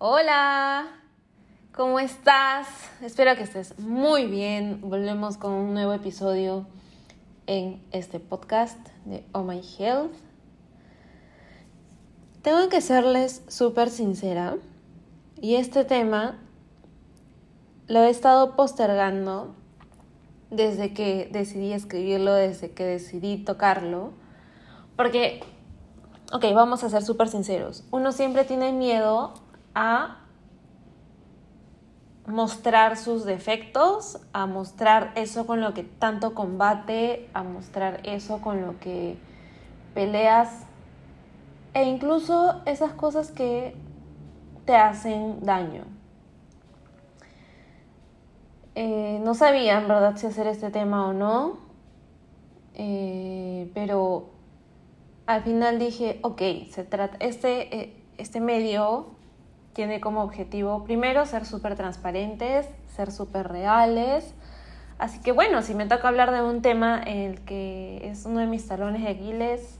Hola, 0.00 0.86
¿cómo 1.74 1.98
estás? 1.98 2.68
Espero 3.02 3.34
que 3.34 3.42
estés 3.42 3.76
muy 3.80 4.26
bien. 4.26 4.80
Volvemos 4.80 5.36
con 5.38 5.50
un 5.50 5.74
nuevo 5.74 5.92
episodio 5.92 6.68
en 7.48 7.82
este 7.90 8.20
podcast 8.20 8.78
de 9.06 9.24
Oh 9.32 9.42
My 9.42 9.60
Health. 9.76 10.12
Tengo 12.42 12.68
que 12.68 12.80
serles 12.80 13.42
súper 13.48 13.90
sincera 13.90 14.56
y 15.40 15.56
este 15.56 15.84
tema 15.84 16.38
lo 17.88 18.04
he 18.04 18.10
estado 18.10 18.54
postergando 18.54 19.56
desde 20.52 20.94
que 20.94 21.28
decidí 21.32 21.72
escribirlo, 21.72 22.34
desde 22.34 22.70
que 22.70 22.84
decidí 22.84 23.38
tocarlo, 23.38 24.12
porque, 24.94 25.40
ok, 26.32 26.44
vamos 26.54 26.84
a 26.84 26.88
ser 26.88 27.02
súper 27.02 27.26
sinceros, 27.26 27.82
uno 27.90 28.12
siempre 28.12 28.44
tiene 28.44 28.70
miedo 28.70 29.47
a 29.80 30.16
mostrar 32.26 32.96
sus 32.96 33.24
defectos, 33.24 34.20
a 34.32 34.46
mostrar 34.46 35.12
eso 35.14 35.46
con 35.46 35.60
lo 35.60 35.72
que 35.72 35.84
tanto 35.84 36.34
combate, 36.34 37.30
a 37.32 37.44
mostrar 37.44 38.00
eso 38.02 38.40
con 38.40 38.60
lo 38.60 38.80
que 38.80 39.16
peleas 39.94 40.64
e 41.74 41.84
incluso 41.84 42.60
esas 42.66 42.92
cosas 42.92 43.30
que 43.30 43.76
te 44.64 44.74
hacen 44.74 45.44
daño. 45.44 45.84
Eh, 48.74 49.20
no 49.22 49.34
sabía 49.34 49.78
en 49.78 49.86
verdad 49.86 50.16
si 50.16 50.26
hacer 50.26 50.48
este 50.48 50.72
tema 50.72 51.06
o 51.06 51.12
no, 51.12 51.58
eh, 52.74 53.70
pero 53.74 54.30
al 55.26 55.44
final 55.44 55.78
dije, 55.78 56.18
ok, 56.22 56.42
se 56.68 56.82
trata, 56.82 57.16
este, 57.20 57.76
eh, 57.76 58.02
este 58.18 58.40
medio 58.40 59.17
tiene 59.72 60.00
como 60.00 60.22
objetivo 60.22 60.84
primero 60.84 61.24
ser 61.26 61.44
súper 61.44 61.76
transparentes, 61.76 62.66
ser 62.94 63.12
súper 63.12 63.48
reales. 63.48 64.34
Así 64.98 65.20
que 65.20 65.32
bueno, 65.32 65.62
si 65.62 65.74
me 65.74 65.86
toca 65.86 66.08
hablar 66.08 66.32
de 66.32 66.42
un 66.42 66.62
tema 66.62 67.00
el 67.00 67.40
que 67.42 68.08
es 68.08 68.24
uno 68.26 68.40
de 68.40 68.46
mis 68.46 68.66
talones 68.66 69.02
de 69.02 69.08
Aquiles 69.08 69.78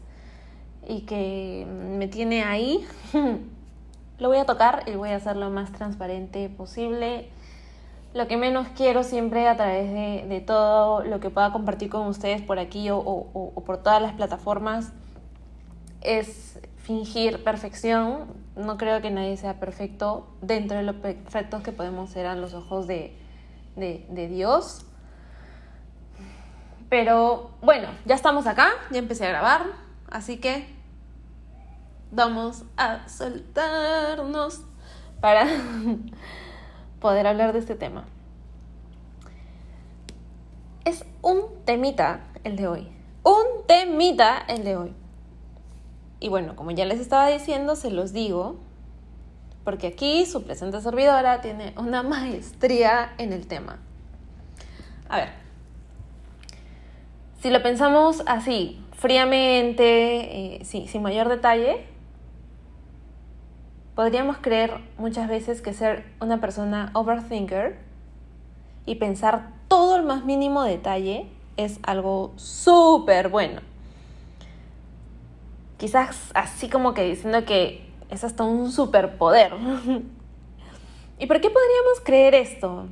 y 0.86 1.00
que 1.00 1.66
me 1.69 2.06
tiene 2.06 2.44
ahí, 2.44 2.86
lo 4.19 4.28
voy 4.28 4.39
a 4.39 4.47
tocar 4.47 4.84
y 4.86 4.92
voy 4.92 5.11
a 5.11 5.16
hacer 5.16 5.36
lo 5.36 5.50
más 5.50 5.72
transparente 5.72 6.48
posible. 6.48 7.28
Lo 8.14 8.28
que 8.28 8.36
menos 8.36 8.69
quiero 8.77 9.03
siempre 9.03 9.48
a 9.48 9.56
través 9.56 9.92
de, 9.92 10.41
todo 10.47 11.03
lo 11.03 11.20
que 11.20 11.31
pueda 11.31 11.53
compartir 11.53 11.91
con 11.91 12.06
ustedes 12.06 12.41
por 12.41 12.59
aquí 12.59 12.89
o 12.91 13.62
por 13.66 13.78
todas 13.78 14.00
las 14.00 14.12
plataformas 14.12 14.92
es 16.00 16.59
fingir 16.89 17.44
perfección. 17.44 18.28
No 18.56 18.78
creo 18.78 19.03
que 19.03 19.11
nadie 19.11 19.36
sea 19.36 19.61
perfecto 19.61 20.27
dentro 20.41 20.78
de 20.78 20.84
los 20.84 20.97
perfectos 20.97 21.62
que 21.62 21.70
podemos 21.70 22.08
ser 22.08 22.25
a 22.25 22.34
los 22.34 22.55
ojos 22.55 22.86
de, 22.86 23.14
de, 23.77 24.28
Dios. 24.28 24.86
Pero 26.89 27.50
bueno, 27.61 27.89
ya 28.06 28.14
estamos 28.14 28.47
acá, 28.47 28.70
ya 28.91 28.98
empecé 29.00 29.27
a 29.27 29.28
grabar, 29.28 29.66
así 30.11 30.39
que 30.39 30.66
vamos 32.11 32.64
a 32.78 33.06
soltarnos 33.06 34.62
para 35.20 35.47
poder 37.00 37.27
hablar 37.27 37.53
de 37.53 37.59
este 37.59 37.75
tema. 37.75 38.06
Es 40.86 41.05
un 41.20 41.42
temita 41.66 42.20
el 42.44 42.56
de 42.56 42.66
hoy. 42.66 42.89
Un 43.25 43.66
temita 43.66 44.39
el 44.48 44.64
de 44.64 44.77
hoy. 44.78 44.94
Y 46.20 46.28
bueno, 46.28 46.56
como 46.56 46.70
ya 46.72 46.84
les 46.84 47.00
estaba 47.00 47.28
diciendo, 47.28 47.77
se 47.77 47.91
los 47.91 48.12
digo, 48.12 48.56
porque 49.64 49.88
aquí 49.88 50.27
su 50.27 50.42
presente 50.42 50.80
servidora 50.80 51.41
tiene 51.41 51.75
una 51.77 52.03
maestría 52.03 53.12
en 53.19 53.32
el 53.32 53.47
tema. 53.47 53.78
A 55.09 55.19
ver, 55.19 55.28
si 57.41 57.50
lo 57.50 57.62
pensamos 57.62 58.22
así, 58.26 58.82
fríamente, 58.93 60.56
eh, 60.56 60.65
sin 60.65 61.03
mayor 61.03 61.28
detalle, 61.28 61.87
podríamos 63.94 64.38
creer 64.38 64.78
muchas 64.97 65.28
veces 65.28 65.62
que 65.62 65.72
ser 65.72 66.04
una 66.20 66.41
persona 66.41 66.91
overthinker 66.94 67.78
y 68.87 68.97
pensar 68.97 69.50
todo 69.69 69.97
el 69.97 70.03
más 70.03 70.25
mínimo 70.25 70.62
detalle 70.62 71.28
es 71.56 71.78
algo 71.82 72.32
súper 72.37 73.28
bueno 73.28 73.60
quizás 75.78 76.31
así 76.34 76.69
como 76.69 76.93
que 76.93 77.05
diciendo 77.05 77.44
que 77.47 77.89
es 78.11 78.25
hasta 78.25 78.44
un 78.44 78.71
superpoder. 78.71 79.55
¿Y 81.19 81.27
por 81.27 81.41
qué 81.41 81.50
podríamos 81.50 82.00
creer 82.05 82.34
esto? 82.34 82.87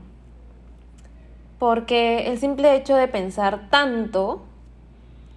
Porque 1.58 2.28
el 2.28 2.38
simple 2.38 2.74
hecho 2.74 2.96
de 2.96 3.08
pensar 3.08 3.68
tanto, 3.70 4.42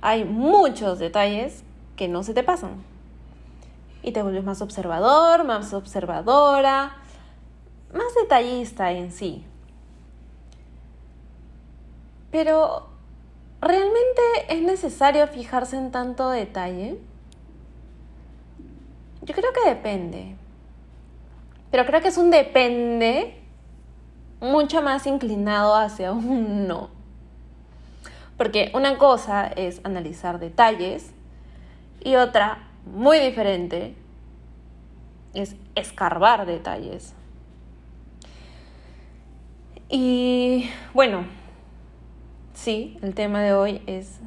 hay 0.02 0.26
muchos 0.26 1.00
detalles 1.00 1.64
que 1.96 2.08
no 2.08 2.24
se 2.24 2.34
te 2.34 2.44
pasan. 2.44 2.84
Y 4.02 4.12
te 4.12 4.22
vuelves 4.22 4.44
más 4.44 4.62
observador, 4.62 5.44
más 5.44 5.74
observadora, 5.74 6.98
más 7.94 8.16
detallista 8.22 8.92
en 8.92 9.12
sí. 9.12 9.46
Pero, 12.32 12.88
¿realmente 13.62 14.22
es 14.50 14.62
necesario 14.62 15.28
fijarse 15.28 15.78
en 15.78 15.92
tanto 15.92 16.30
detalle? 16.30 17.00
Yo 19.30 19.36
creo 19.36 19.54
que 19.54 19.70
depende. 19.70 20.36
Pero 21.70 21.86
creo 21.86 22.02
que 22.02 22.08
es 22.08 22.18
un 22.18 22.32
depende 22.32 23.36
mucho 24.42 24.82
más 24.82 25.06
inclinado 25.06 25.76
hacia 25.76 26.14
un 26.14 26.68
no. 26.68 26.90
Porque 28.38 28.72
una 28.74 28.98
cosa 28.98 29.46
es 29.46 29.82
analizar 29.84 30.40
detalles 30.40 31.12
y 32.04 32.16
otra, 32.16 32.70
muy 32.88 33.20
diferente, 33.20 33.94
es 35.36 35.56
escarbar 35.76 36.48
detalles. 36.48 37.14
Y 39.90 40.72
bueno, 40.96 41.26
sí, 42.56 42.98
el 43.04 43.14
tema 43.14 43.44
de 43.44 43.54
hoy 43.54 43.84
es 43.86 44.22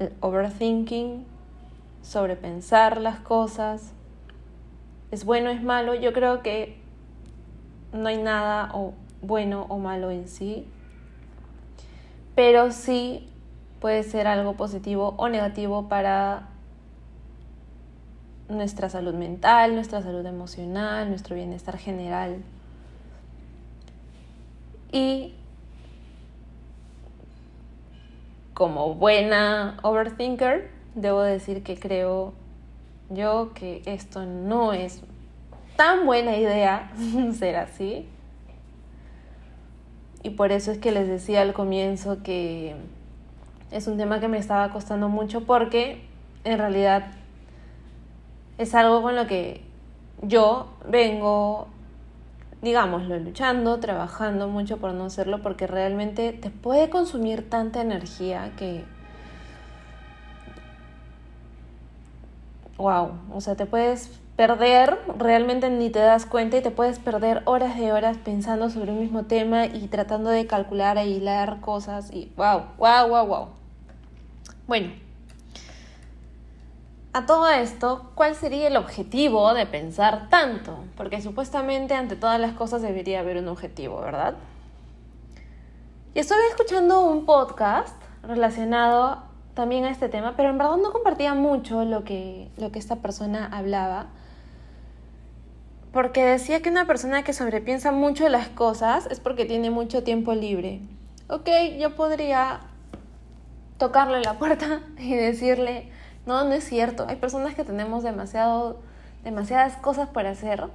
el 0.00 0.12
overthinking 0.18 1.30
sobrepensar 2.02 3.00
las 3.00 3.20
cosas. 3.20 3.92
¿Es 5.10 5.24
bueno, 5.24 5.50
es 5.50 5.62
malo? 5.62 5.94
Yo 5.94 6.12
creo 6.12 6.42
que 6.42 6.76
no 7.92 8.08
hay 8.08 8.22
nada 8.22 8.70
o 8.74 8.94
bueno 9.20 9.66
o 9.68 9.78
malo 9.78 10.10
en 10.10 10.28
sí, 10.28 10.66
pero 12.34 12.72
sí 12.72 13.28
puede 13.80 14.02
ser 14.02 14.26
algo 14.26 14.54
positivo 14.54 15.14
o 15.16 15.28
negativo 15.28 15.88
para 15.88 16.48
nuestra 18.48 18.88
salud 18.88 19.14
mental, 19.14 19.74
nuestra 19.74 20.02
salud 20.02 20.24
emocional, 20.26 21.08
nuestro 21.08 21.34
bienestar 21.36 21.78
general. 21.78 22.42
Y 24.90 25.34
como 28.54 28.94
buena 28.94 29.78
overthinker, 29.82 30.70
debo 30.94 31.22
decir 31.22 31.62
que 31.62 31.78
creo 31.78 32.32
yo 33.10 33.52
que 33.54 33.82
esto 33.86 34.24
no 34.24 34.72
es 34.72 35.02
tan 35.76 36.06
buena 36.06 36.36
idea 36.36 36.92
ser 37.38 37.56
así. 37.56 38.06
Y 40.22 40.30
por 40.30 40.52
eso 40.52 40.70
es 40.70 40.78
que 40.78 40.92
les 40.92 41.08
decía 41.08 41.42
al 41.42 41.52
comienzo 41.52 42.22
que 42.22 42.76
es 43.70 43.86
un 43.86 43.96
tema 43.96 44.20
que 44.20 44.28
me 44.28 44.38
estaba 44.38 44.70
costando 44.70 45.08
mucho 45.08 45.44
porque 45.44 46.04
en 46.44 46.58
realidad 46.58 47.06
es 48.58 48.74
algo 48.74 49.02
con 49.02 49.16
lo 49.16 49.26
que 49.26 49.62
yo 50.20 50.68
vengo, 50.88 51.66
digámoslo, 52.60 53.18
luchando, 53.18 53.80
trabajando 53.80 54.46
mucho 54.46 54.76
por 54.76 54.92
no 54.92 55.06
hacerlo 55.06 55.42
porque 55.42 55.66
realmente 55.66 56.32
te 56.32 56.50
puede 56.50 56.90
consumir 56.90 57.48
tanta 57.48 57.80
energía 57.80 58.52
que 58.56 58.84
wow, 62.78 63.12
o 63.32 63.40
sea, 63.40 63.54
te 63.54 63.66
puedes 63.66 64.08
perder, 64.36 64.98
realmente 65.18 65.70
ni 65.70 65.90
te 65.90 65.98
das 65.98 66.26
cuenta 66.26 66.56
y 66.56 66.62
te 66.62 66.70
puedes 66.70 66.98
perder 66.98 67.42
horas 67.44 67.78
de 67.78 67.92
horas 67.92 68.16
pensando 68.18 68.70
sobre 68.70 68.92
un 68.92 69.00
mismo 69.00 69.24
tema 69.24 69.66
y 69.66 69.88
tratando 69.88 70.30
de 70.30 70.46
calcular 70.46 70.96
e 70.98 71.06
hilar 71.06 71.60
cosas 71.60 72.12
y 72.12 72.32
wow, 72.36 72.62
wow, 72.78 73.08
wow, 73.08 73.26
wow. 73.26 73.48
Bueno, 74.66 74.90
a 77.14 77.26
todo 77.26 77.46
esto, 77.50 78.10
¿cuál 78.14 78.34
sería 78.34 78.68
el 78.68 78.76
objetivo 78.78 79.52
de 79.52 79.66
pensar 79.66 80.30
tanto? 80.30 80.78
Porque 80.96 81.20
supuestamente 81.20 81.94
ante 81.94 82.16
todas 82.16 82.40
las 82.40 82.54
cosas 82.54 82.80
debería 82.80 83.20
haber 83.20 83.36
un 83.36 83.48
objetivo, 83.48 84.00
¿verdad? 84.00 84.34
Y 86.14 86.20
estuve 86.20 86.46
escuchando 86.48 87.02
un 87.02 87.26
podcast 87.26 88.00
relacionado 88.22 89.24
también 89.54 89.84
a 89.84 89.90
este 89.90 90.08
tema, 90.08 90.34
pero 90.36 90.48
en 90.50 90.58
verdad 90.58 90.76
no 90.76 90.92
compartía 90.92 91.34
mucho 91.34 91.84
lo 91.84 92.04
que, 92.04 92.48
lo 92.56 92.72
que 92.72 92.78
esta 92.78 92.96
persona 92.96 93.46
hablaba. 93.46 94.06
porque 95.92 96.24
decía 96.24 96.62
que 96.62 96.70
una 96.70 96.86
persona 96.86 97.22
que 97.22 97.34
sobrepiensa 97.34 97.92
mucho 97.92 98.26
las 98.30 98.48
cosas 98.48 99.06
es 99.10 99.20
porque 99.20 99.44
tiene 99.44 99.68
mucho 99.70 100.02
tiempo 100.02 100.32
libre. 100.34 100.80
Ok, 101.28 101.48
yo 101.78 101.94
podría 101.94 102.60
tocarle 103.76 104.22
la 104.22 104.38
puerta 104.38 104.80
y 104.98 105.14
decirle, 105.14 105.90
no, 106.24 106.44
no 106.44 106.52
es 106.52 106.64
cierto. 106.64 107.04
Hay 107.08 107.16
personas 107.16 107.54
que 107.54 107.64
tenemos 107.64 108.02
demasiado, 108.02 108.80
demasiadas 109.22 109.76
cosas 109.76 110.08
por 110.08 110.26
hacer, 110.26 110.68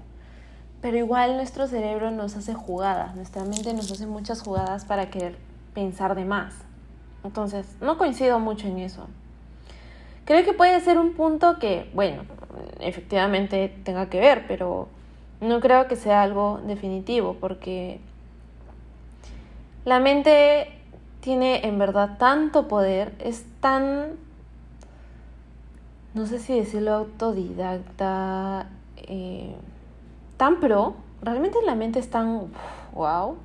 pero 0.81 0.97
igual 0.97 1.35
nuestro 1.35 1.67
cerebro 1.67 2.11
nos 2.11 2.35
hace 2.35 2.53
jugadas, 2.53 3.15
nuestra 3.15 3.43
mente 3.43 3.73
nos 3.73 3.91
hace 3.91 4.05
muchas 4.05 4.41
jugadas 4.41 4.85
para 4.85 5.09
querer 5.09 5.35
pensar 5.73 6.13
de 6.13 6.25
más. 6.25 6.66
Entonces, 7.23 7.75
no 7.81 7.97
coincido 7.97 8.39
mucho 8.39 8.67
en 8.67 8.79
eso. 8.79 9.07
Creo 10.25 10.43
que 10.43 10.53
puede 10.53 10.79
ser 10.81 10.97
un 10.97 11.13
punto 11.13 11.57
que, 11.59 11.89
bueno, 11.93 12.23
efectivamente 12.79 13.73
tenga 13.83 14.09
que 14.09 14.19
ver, 14.19 14.45
pero 14.47 14.89
no 15.41 15.59
creo 15.59 15.87
que 15.87 15.95
sea 15.95 16.21
algo 16.21 16.59
definitivo 16.65 17.37
porque 17.39 17.99
la 19.85 19.99
mente 19.99 20.67
tiene 21.21 21.65
en 21.65 21.79
verdad 21.79 22.17
tanto 22.17 22.67
poder, 22.67 23.13
es 23.19 23.45
tan, 23.59 24.17
no 26.13 26.25
sé 26.25 26.39
si 26.39 26.57
decirlo 26.57 26.93
autodidacta, 26.93 28.67
eh, 28.97 29.55
tan 30.37 30.59
pro, 30.59 30.95
realmente 31.21 31.57
la 31.65 31.75
mente 31.75 31.99
es 31.99 32.09
tan, 32.09 32.51
wow, 32.93 33.37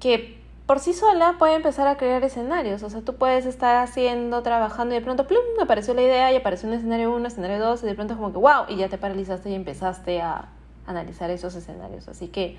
que 0.00 0.37
por 0.68 0.80
sí 0.80 0.92
sola 0.92 1.36
puede 1.38 1.54
empezar 1.54 1.88
a 1.88 1.96
crear 1.96 2.22
escenarios. 2.22 2.82
O 2.82 2.90
sea, 2.90 3.00
tú 3.00 3.14
puedes 3.14 3.46
estar 3.46 3.76
haciendo, 3.76 4.42
trabajando 4.42 4.94
y 4.94 4.98
de 4.98 5.02
pronto, 5.02 5.26
plum, 5.26 5.40
apareció 5.62 5.94
la 5.94 6.02
idea 6.02 6.30
y 6.30 6.36
apareció 6.36 6.68
un 6.68 6.74
escenario 6.74 7.10
1, 7.16 7.26
escenario 7.26 7.58
2 7.58 7.84
y 7.84 7.86
de 7.86 7.94
pronto 7.94 8.12
es 8.12 8.18
como 8.18 8.32
que, 8.32 8.38
wow, 8.38 8.66
y 8.68 8.76
ya 8.76 8.90
te 8.90 8.98
paralizaste 8.98 9.48
y 9.48 9.54
empezaste 9.54 10.20
a 10.20 10.48
analizar 10.86 11.30
esos 11.30 11.54
escenarios. 11.54 12.06
Así 12.06 12.28
que 12.28 12.58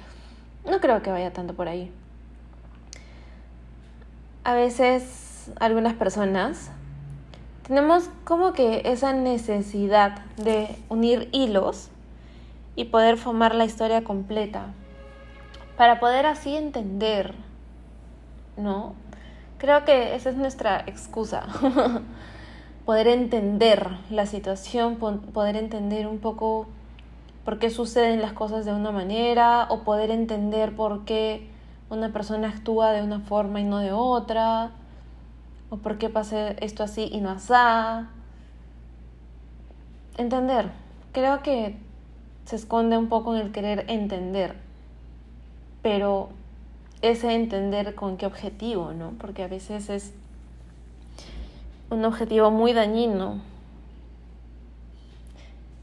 no 0.68 0.80
creo 0.80 1.04
que 1.04 1.12
vaya 1.12 1.32
tanto 1.32 1.54
por 1.54 1.68
ahí. 1.68 1.92
A 4.44 4.56
veces 4.56 5.52
algunas 5.60 5.94
personas 5.94 6.72
tenemos 7.68 8.10
como 8.24 8.54
que 8.54 8.82
esa 8.86 9.14
necesidad 9.14 10.24
de 10.36 10.76
unir 10.90 11.30
hilos 11.32 11.90
y 12.76 12.86
poder 12.86 13.18
formar 13.18 13.54
la 13.54 13.66
historia 13.66 14.04
completa 14.04 14.66
para 15.78 16.00
poder 16.00 16.26
así 16.26 16.56
entender 16.56 17.36
¿no? 18.60 18.94
Creo 19.58 19.84
que 19.86 20.16
esa 20.16 20.30
es 20.30 20.36
nuestra 20.36 20.80
excusa. 20.86 21.48
poder 22.86 23.08
entender 23.08 23.88
la 24.10 24.26
situación, 24.26 24.96
poder 24.96 25.56
entender 25.56 26.08
un 26.08 26.20
poco 26.20 26.68
por 27.46 27.60
qué 27.60 27.70
suceden 27.70 28.22
las 28.22 28.34
cosas 28.34 28.66
de 28.66 28.74
una 28.74 28.92
manera 28.92 29.68
o 29.70 29.84
poder 29.84 30.12
entender 30.12 30.76
por 30.76 31.06
qué 31.06 31.48
una 31.90 32.12
persona 32.12 32.50
actúa 32.50 32.92
de 32.92 33.04
una 33.04 33.20
forma 33.20 33.60
y 33.60 33.64
no 33.64 33.80
de 33.80 33.92
otra 33.92 34.72
o 35.70 35.78
por 35.78 35.98
qué 35.98 36.10
pasa 36.10 36.50
esto 36.50 36.84
así 36.84 37.10
y 37.12 37.22
no 37.22 37.30
así. 37.30 37.54
Entender. 40.18 40.72
Creo 41.12 41.42
que 41.44 41.78
se 42.46 42.56
esconde 42.56 42.98
un 42.98 43.08
poco 43.08 43.36
en 43.36 43.42
el 43.42 43.52
querer 43.52 43.86
entender, 43.88 44.56
pero 45.82 46.30
ese 47.02 47.34
entender 47.34 47.96
con 47.96 48.18
qué 48.18 48.26
objetivo, 48.26 48.94
¿no? 48.94 49.12
Porque 49.20 49.44
a 49.44 49.48
veces 49.48 49.90
es 49.90 50.14
un 51.90 52.06
objetivo 52.06 52.52
muy 52.52 52.74
dañino. 52.74 53.42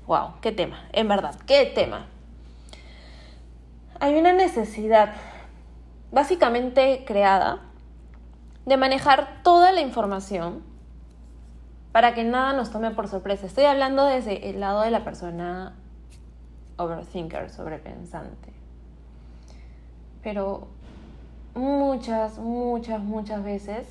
Wow, 0.06 0.34
qué 0.40 0.52
tema, 0.52 0.84
en 0.92 1.08
verdad, 1.08 1.34
qué 1.46 1.66
tema. 1.74 2.06
Hay 3.98 4.14
una 4.14 4.32
necesidad 4.32 5.14
básicamente 6.12 7.04
creada 7.06 7.60
de 8.66 8.76
manejar 8.76 9.42
toda 9.42 9.72
la 9.72 9.80
información 9.80 10.62
para 11.92 12.14
que 12.14 12.24
nada 12.24 12.52
nos 12.52 12.70
tome 12.70 12.90
por 12.90 13.08
sorpresa. 13.08 13.46
Estoy 13.46 13.64
hablando 13.64 14.04
desde 14.04 14.50
el 14.50 14.60
lado 14.60 14.82
de 14.82 14.90
la 14.90 15.02
persona 15.02 15.74
overthinker, 16.76 17.48
sobrepensante. 17.50 18.52
Pero 20.22 20.68
muchas, 21.56 22.38
muchas, 22.38 23.02
muchas 23.02 23.42
veces 23.42 23.88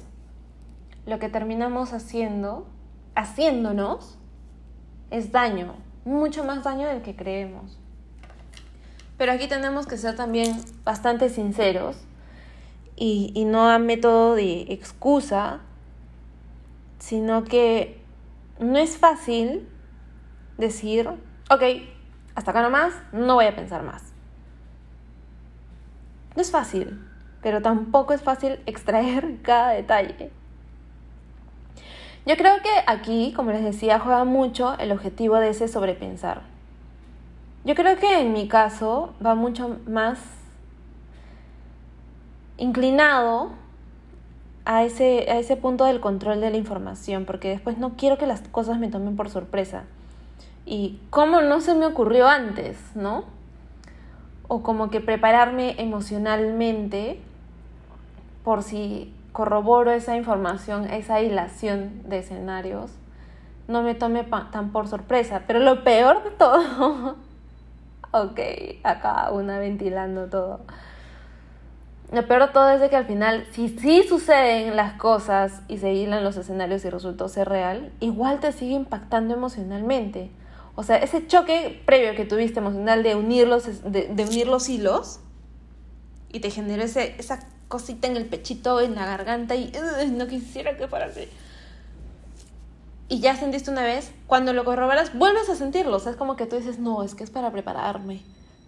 lo 1.06 1.20
que 1.20 1.30
terminamos 1.30 1.94
haciendo, 1.94 2.68
haciéndonos, 3.16 4.18
es 5.12 5.32
daño, 5.32 5.76
mucho 6.04 6.44
más 6.44 6.64
daño 6.64 6.88
del 6.88 7.02
que 7.02 7.16
creemos. 7.16 7.80
Pero 9.18 9.32
aquí 9.32 9.48
tenemos 9.48 9.88
que 9.88 9.98
ser 9.98 10.16
también 10.16 10.60
bastante 10.84 11.30
sinceros 11.30 11.98
y, 12.96 13.32
y 13.34 13.46
no 13.46 13.70
a 13.70 13.80
método 13.80 14.36
de 14.36 14.62
excusa, 14.70 15.62
sino 17.00 17.44
que 17.44 18.02
no 18.60 18.78
es 18.78 18.98
fácil 18.98 19.68
decir, 20.58 21.10
ok, 21.50 21.64
hasta 22.36 22.52
acá 22.52 22.62
nomás, 22.62 22.94
no 23.12 23.36
voy 23.36 23.46
a 23.46 23.56
pensar 23.56 23.84
más. 23.84 24.14
No 26.36 26.42
es 26.42 26.52
fácil 26.52 27.00
pero 27.46 27.62
tampoco 27.62 28.14
es 28.14 28.24
fácil 28.24 28.60
extraer 28.66 29.38
cada 29.44 29.70
detalle. 29.70 30.32
Yo 32.26 32.38
creo 32.38 32.56
que 32.64 32.72
aquí, 32.88 33.34
como 33.36 33.52
les 33.52 33.64
decía, 33.64 34.00
juega 34.00 34.24
mucho 34.24 34.76
el 34.80 34.92
objetivo 34.92 35.36
de 35.36 35.50
ese 35.50 35.68
sobrepensar. 35.68 36.42
Yo 37.64 37.76
creo 37.76 37.98
que 37.98 38.20
en 38.20 38.34
mi 38.34 38.48
caso 38.48 39.14
va 39.24 39.36
mucho 39.36 39.78
más 39.86 40.18
inclinado 42.58 43.52
a 44.66 44.84
ese, 44.84 45.30
a 45.30 45.38
ese 45.38 45.56
punto 45.56 45.86
del 45.86 46.00
control 46.00 46.42
de 46.42 46.50
la 46.50 46.58
información, 46.58 47.26
porque 47.26 47.50
después 47.50 47.78
no 47.78 47.96
quiero 47.96 48.18
que 48.18 48.26
las 48.26 48.42
cosas 48.42 48.80
me 48.80 48.90
tomen 48.90 49.16
por 49.16 49.30
sorpresa. 49.30 49.84
Y 50.66 51.00
cómo 51.12 51.42
no 51.42 51.62
se 51.62 51.76
me 51.76 51.86
ocurrió 51.86 52.28
antes, 52.28 52.80
¿no? 52.96 53.26
O 54.48 54.64
como 54.64 54.90
que 54.90 55.00
prepararme 55.00 55.76
emocionalmente 55.78 57.22
por 58.46 58.64
si 58.64 59.14
corroboro 59.34 59.92
esa 59.92 60.16
información, 60.16 60.86
esa 60.86 61.20
hilación 61.20 62.04
de 62.08 62.20
escenarios, 62.20 62.92
no 63.68 63.82
me 63.82 63.96
tome 63.96 64.24
tan 64.24 64.72
por 64.72 64.88
sorpresa. 64.88 65.42
Pero 65.48 65.60
lo 65.60 65.84
peor 65.84 66.24
de 66.24 66.30
todo, 66.30 67.18
ok, 68.12 68.40
acá 68.84 69.32
una 69.32 69.60
ventilando 69.60 70.28
todo. 70.28 70.62
Lo 72.12 72.28
peor 72.28 72.48
de 72.48 72.54
todo 72.54 72.70
es 72.70 72.80
de 72.80 72.90
que 72.90 72.96
al 72.96 73.08
final, 73.08 73.48
si 73.52 73.68
sí 73.68 74.04
suceden 74.08 74.76
las 74.76 74.94
cosas 74.94 75.64
y 75.68 75.80
se 75.80 75.92
hilan 75.92 76.24
los 76.24 76.38
escenarios 76.38 76.86
y 76.86 76.92
resultó 76.92 77.28
ser 77.28 77.50
real, 77.50 77.92
igual 78.00 78.40
te 78.40 78.52
sigue 78.52 78.76
impactando 78.76 79.34
emocionalmente. 79.34 80.30
O 80.76 80.84
sea, 80.84 80.98
ese 80.98 81.26
choque 81.26 81.82
previo 81.86 82.16
que 82.16 82.26
tuviste 82.26 82.60
emocional 82.60 83.02
de 83.02 83.16
unir 83.16 83.48
los, 83.48 83.82
de, 83.92 84.26
unir 84.30 84.48
los 84.48 84.70
hilos 84.70 85.20
y 86.32 86.42
te 86.42 86.52
generó 86.52 86.84
ese, 86.84 87.16
esa 87.18 87.40
cosita 87.68 88.08
en 88.08 88.18
el 88.18 88.26
pechito, 88.26 88.80
en 88.80 88.96
la 88.96 89.06
garganta 89.06 89.56
y 89.56 89.72
no 90.12 90.28
quisiera 90.28 90.78
que 90.78 90.88
fuera 90.88 91.06
así. 91.06 91.28
Y 93.08 93.20
ya 93.20 93.36
sentiste 93.36 93.70
una 93.70 93.84
vez, 93.84 94.12
cuando 94.26 94.52
lo 94.54 94.66
corroboras, 94.66 95.16
vuelves 95.18 95.50
a 95.50 95.56
sentirlo. 95.56 95.98
O 95.98 96.00
sea, 96.00 96.12
es 96.12 96.18
como 96.18 96.36
que 96.36 96.48
tú 96.48 96.56
dices, 96.56 96.80
no, 96.80 97.04
es 97.04 97.14
que 97.14 97.24
es 97.24 97.30
para 97.30 97.52
prepararme. 97.52 98.22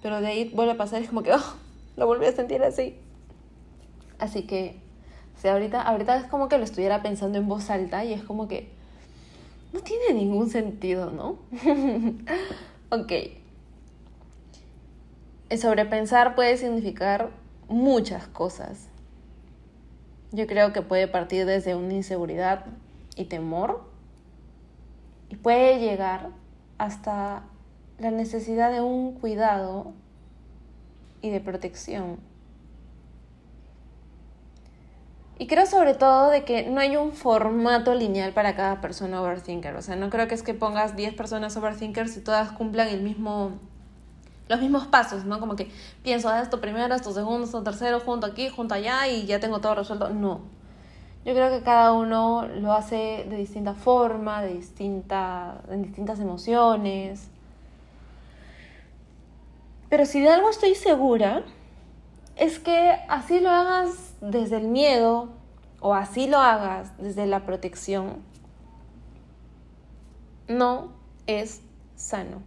Pero 0.04 0.22
de 0.22 0.28
ahí 0.28 0.52
vuelve 0.54 0.74
a 0.74 0.78
pasar 0.78 1.02
y 1.02 1.06
es 1.06 1.10
como 1.10 1.24
que, 1.24 1.34
oh, 1.34 1.56
lo 1.96 2.06
volví 2.06 2.26
a 2.28 2.32
sentir 2.32 2.62
así. 2.62 2.96
Así 4.20 4.44
que, 4.44 4.80
o 5.44 5.48
ahorita, 5.48 5.82
ahorita 5.82 6.18
es 6.18 6.26
como 6.28 6.50
que 6.50 6.58
lo 6.58 6.64
estuviera 6.64 7.02
pensando 7.02 7.38
en 7.38 7.48
voz 7.48 7.70
alta 7.70 8.04
y 8.06 8.14
es 8.14 8.24
como 8.24 8.48
que 8.48 8.70
no 9.74 9.80
tiene 9.82 10.14
ningún 10.14 10.50
sentido, 10.50 11.12
¿no? 11.12 11.40
ok. 12.96 13.12
El 15.50 15.60
sobrepensar 15.60 16.36
puede 16.36 16.58
significar 16.58 17.32
muchas 17.68 18.28
cosas. 18.28 18.90
Yo 20.32 20.48
creo 20.48 20.74
que 20.74 20.82
puede 20.82 21.08
partir 21.08 21.46
desde 21.46 21.76
una 21.76 21.94
inseguridad 21.94 22.66
y 23.16 23.26
temor 23.26 23.90
y 25.30 25.36
puede 25.36 25.80
llegar 25.80 26.30
hasta 26.78 27.44
la 28.00 28.12
necesidad 28.12 28.72
de 28.72 28.82
un 28.82 29.14
cuidado 29.14 29.94
y 31.22 31.30
de 31.30 31.40
protección. 31.40 32.20
Y 35.40 35.46
creo 35.48 35.68
sobre 35.68 35.94
todo 35.94 36.32
de 36.32 36.44
que 36.44 36.68
no 36.68 36.80
hay 36.80 36.98
un 36.98 37.12
formato 37.12 37.94
lineal 37.94 38.34
para 38.34 38.56
cada 38.56 38.82
persona 38.82 39.22
overthinker. 39.22 39.76
O 39.76 39.82
sea, 39.82 39.96
no 39.96 40.10
creo 40.10 40.28
que 40.28 40.34
es 40.34 40.42
que 40.42 40.56
pongas 40.56 40.96
10 40.96 41.14
personas 41.14 41.56
overthinkers 41.58 42.18
y 42.18 42.22
todas 42.22 42.52
cumplan 42.52 42.88
el 42.88 43.04
mismo 43.04 43.60
los 44.48 44.60
mismos 44.60 44.88
pasos, 44.88 45.26
¿no? 45.26 45.40
Como 45.40 45.56
que 45.56 45.72
pienso 46.04 46.30
ah, 46.30 46.42
esto 46.42 46.62
primero, 46.62 46.94
esto 46.96 47.12
segundo, 47.12 47.46
esto 47.46 47.64
tercero, 47.64 48.00
junto 48.00 48.28
aquí, 48.28 48.50
junto 48.50 48.74
allá 48.74 49.08
y 49.08 49.26
ya 49.26 49.40
tengo 49.40 49.60
todo 49.60 49.76
resuelto. 49.76 50.10
No. 50.10 50.42
Yo 51.26 51.34
creo 51.34 51.50
que 51.50 51.62
cada 51.62 51.92
uno 51.92 52.48
lo 52.48 52.72
hace 52.72 53.26
de 53.30 53.36
distinta 53.36 53.74
forma, 53.74 54.42
de 54.42 54.54
distinta, 54.54 55.62
en 55.70 55.84
distintas 55.84 56.20
emociones. 56.20 57.30
Pero 59.90 60.06
si 60.06 60.22
de 60.22 60.30
algo 60.30 60.50
estoy 60.50 60.76
segura, 60.76 61.44
es 62.38 62.60
que 62.60 62.98
así 63.10 63.40
lo 63.40 63.50
hagas 63.50 64.14
desde 64.22 64.58
el 64.58 64.68
miedo 64.68 65.30
o 65.80 65.94
así 65.94 66.28
lo 66.28 66.38
hagas 66.38 66.98
desde 66.98 67.26
la 67.26 67.46
protección, 67.46 68.22
no 70.48 70.92
es 71.26 71.62
sano. 71.96 72.42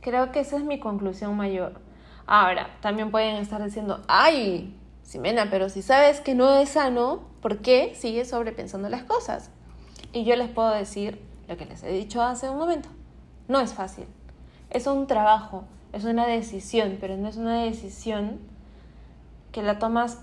Creo 0.00 0.32
que 0.32 0.40
esa 0.40 0.56
es 0.56 0.64
mi 0.64 0.80
conclusión 0.80 1.36
mayor. 1.36 1.80
Ahora, 2.26 2.70
también 2.80 3.10
pueden 3.10 3.36
estar 3.36 3.62
diciendo, 3.62 4.02
ay, 4.08 4.76
Simena, 5.02 5.48
pero 5.50 5.68
si 5.68 5.82
sabes 5.82 6.20
que 6.20 6.34
no 6.34 6.52
es 6.58 6.70
sano, 6.70 7.20
¿por 7.42 7.58
qué 7.58 7.94
sigues 7.96 8.30
sobrepensando 8.30 8.88
las 8.88 9.02
cosas? 9.02 9.50
Y 10.12 10.24
yo 10.24 10.36
les 10.36 10.48
puedo 10.48 10.70
decir 10.70 11.20
lo 11.48 11.56
que 11.56 11.66
les 11.66 11.82
he 11.82 11.90
dicho 11.90 12.22
hace 12.22 12.48
un 12.48 12.58
momento. 12.58 12.88
No 13.48 13.60
es 13.60 13.74
fácil. 13.74 14.06
Es 14.70 14.86
un 14.86 15.08
trabajo, 15.08 15.64
es 15.92 16.04
una 16.04 16.26
decisión, 16.26 16.98
pero 17.00 17.16
no 17.16 17.28
es 17.28 17.36
una 17.36 17.64
decisión 17.64 18.38
que 19.50 19.62
la 19.62 19.80
tomas 19.80 20.18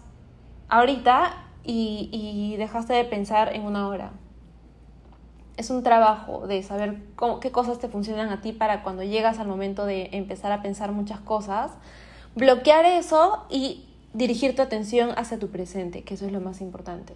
ahorita 0.69 1.33
y, 1.63 2.55
dejaste 2.57 2.93
de 2.93 3.03
pensar 3.03 3.53
en 3.53 3.63
una 3.63 3.89
hora. 3.89 4.11
Es 5.57 5.69
un 5.69 5.83
trabajo 5.83 6.47
de 6.47 6.63
saber 6.63 7.01
qué 7.41 7.51
cosas 7.51 7.79
te 7.79 7.89
funcionan 7.89 8.29
a 8.29 8.41
ti 8.41 8.53
para 8.53 8.83
cuando 8.83 9.03
llegas 9.03 9.39
al 9.39 9.47
momento 9.47 9.85
de 9.85 10.09
empezar 10.13 10.51
a 10.51 10.61
pensar 10.61 10.91
muchas 10.91 11.19
cosas, 11.19 11.71
bloquear 12.35 12.85
eso 12.85 13.45
y 13.49 13.89
dirigir 14.13 14.55
tu 14.55 14.61
atención 14.61 15.11
hacia 15.17 15.39
tu 15.39 15.49
presente, 15.49 16.03
que 16.03 16.13
eso 16.13 16.25
es 16.25 16.31
lo 16.31 16.41
más 16.41 16.61
importante. 16.61 17.15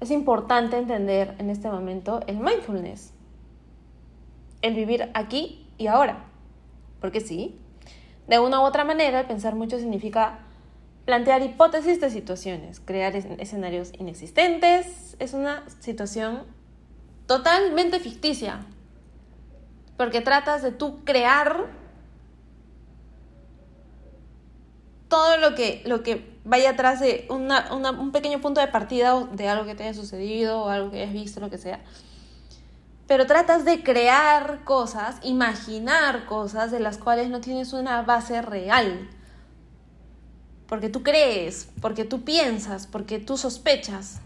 Es 0.00 0.10
importante 0.10 0.76
entender 0.76 1.34
en 1.38 1.48
este 1.48 1.70
momento 1.70 2.20
el 2.26 2.36
mindfulness, 2.36 3.12
el 4.62 4.74
vivir 4.74 5.10
aquí 5.14 5.66
y 5.78 5.86
ahora. 5.86 6.24
Porque 7.00 7.20
sí, 7.20 7.58
de 8.26 8.38
una 8.38 8.60
u 8.60 8.64
otra 8.64 8.84
manera, 8.84 9.20
el 9.20 9.26
pensar 9.26 9.54
mucho 9.54 9.78
significa 9.78 10.40
plantear 11.06 11.40
hipótesis 11.42 12.00
de 12.00 12.10
situaciones, 12.10 12.80
crear 12.84 13.16
escenarios 13.16 13.92
inexistentes. 13.98 15.16
Es 15.18 15.32
una 15.32 15.64
situación 15.78 16.42
totalmente 17.26 18.00
ficticia. 18.00 18.66
Porque 19.96 20.20
tratas 20.20 20.62
de 20.62 20.72
tú 20.72 21.04
crear 21.04 21.68
todo 25.08 25.38
lo 25.38 25.54
que, 25.54 25.82
lo 25.86 26.02
que 26.02 26.36
vaya 26.44 26.70
atrás 26.70 27.00
de 27.00 27.26
un 27.30 28.10
pequeño 28.12 28.40
punto 28.40 28.60
de 28.60 28.66
partida 28.66 29.28
de 29.32 29.48
algo 29.48 29.64
que 29.64 29.76
te 29.76 29.84
haya 29.84 29.94
sucedido 29.94 30.62
o 30.62 30.68
algo 30.68 30.90
que 30.90 31.02
hayas 31.02 31.12
visto, 31.12 31.40
lo 31.40 31.48
que 31.48 31.58
sea. 31.58 31.80
Pero 33.06 33.26
tratas 33.26 33.64
de 33.64 33.84
crear 33.84 34.64
cosas, 34.64 35.18
imaginar 35.22 36.26
cosas 36.26 36.72
de 36.72 36.80
las 36.80 36.98
cuales 36.98 37.30
no 37.30 37.40
tienes 37.40 37.72
una 37.72 38.02
base 38.02 38.42
real. 38.42 39.08
Porque 40.68 40.88
tú 40.88 41.02
crees, 41.02 41.68
porque 41.80 42.04
tú 42.04 42.22
piensas, 42.22 42.86
porque 42.86 43.18
tú 43.18 43.36
sospechas. 43.36 44.20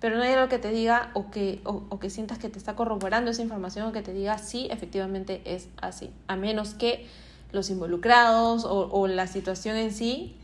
Pero 0.00 0.16
no 0.16 0.22
hay 0.22 0.32
algo 0.32 0.48
que 0.48 0.58
te 0.58 0.70
diga 0.70 1.10
o 1.14 1.30
que, 1.30 1.60
o 1.64 1.98
que 1.98 2.08
sientas 2.08 2.38
que 2.38 2.48
te 2.48 2.58
está 2.58 2.76
corroborando 2.76 3.32
esa 3.32 3.42
información 3.42 3.88
o 3.88 3.92
que 3.92 4.02
te 4.02 4.12
diga 4.12 4.38
sí, 4.38 4.68
efectivamente 4.70 5.42
es 5.44 5.68
así. 5.80 6.12
A 6.28 6.36
menos 6.36 6.74
que 6.74 7.08
los 7.52 7.70
involucrados 7.70 8.64
o, 8.66 9.06
la 9.06 9.26
situación 9.26 9.76
en 9.76 9.92
sí 9.92 10.36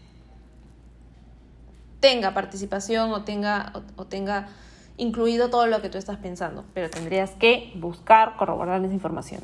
tenga 2.00 2.35
participación 2.35 3.12
o 3.12 3.25
tenga, 3.25 3.73
o, 3.97 4.04
tenga 4.07 4.49
incluido 4.97 5.50
todo 5.50 5.66
lo 5.66 5.83
que 5.83 5.88
tú 5.88 5.99
estás 5.99 6.19
pensando, 6.19 6.64
pero 6.75 6.90
tendrías 6.90 7.31
que 7.33 7.73
buscar 7.76 8.37
corroborar 8.37 8.83
esa 8.85 8.95
información. 8.95 9.43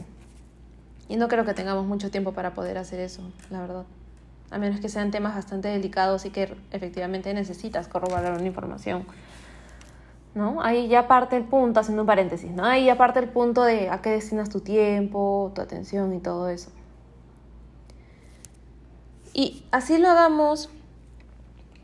Y 1.09 1.17
no 1.17 1.29
creo 1.29 1.45
que 1.45 1.55
tengamos 1.55 1.87
mucho 1.87 2.11
tiempo 2.11 2.33
para 2.33 2.55
poder 2.55 2.79
hacer 2.79 3.01
eso, 3.01 3.23
la 3.51 3.61
verdad. 3.61 3.85
A 4.51 4.59
menos 4.59 4.81
que 4.81 4.89
sean 4.89 5.11
temas 5.11 5.35
bastante 5.35 5.69
delicados 5.69 6.25
y 6.27 6.31
que 6.31 6.57
efectivamente 6.73 7.33
necesitas 7.35 7.89
corroborar 7.89 8.33
una 8.33 8.47
información. 8.47 9.07
¿No? 10.35 10.63
Ahí 10.63 10.89
ya 10.89 11.09
parte 11.09 11.37
el 11.37 11.45
punto, 11.45 11.81
haciendo 11.81 12.03
un 12.03 12.07
paréntesis, 12.07 12.51
¿no? 12.53 12.65
Ahí 12.65 12.85
ya 12.85 12.97
parte 12.97 13.19
el 13.19 13.29
punto 13.29 13.65
de 13.65 13.91
a 13.91 14.01
qué 14.01 14.11
destinas 14.11 14.49
tu 14.49 14.61
tiempo, 14.61 15.51
tu 15.55 15.61
atención 15.61 16.15
y 16.15 16.21
todo 16.21 16.49
eso. 16.49 16.71
Y 19.33 19.65
así 19.73 19.99
lo 19.99 20.09
hagamos 20.09 20.71